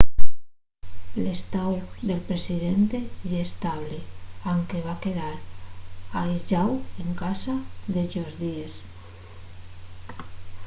[1.23, 1.73] l’estáu
[2.07, 2.97] del presidente
[3.29, 3.99] ye estable
[4.53, 5.35] anque va quedar
[6.21, 6.71] aislláu
[7.03, 7.55] en casa
[7.95, 8.73] dellos díes